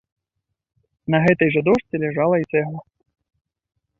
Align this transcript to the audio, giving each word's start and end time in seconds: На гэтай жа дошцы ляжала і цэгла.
На 1.15 1.19
гэтай 1.25 1.49
жа 1.57 1.61
дошцы 1.69 1.95
ляжала 2.05 2.35
і 2.45 2.49
цэгла. 2.51 2.81